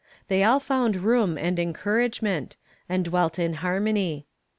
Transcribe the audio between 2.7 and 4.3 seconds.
and dwelt in harmony.